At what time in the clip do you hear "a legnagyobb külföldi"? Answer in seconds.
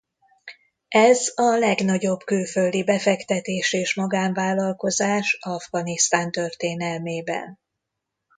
1.35-2.83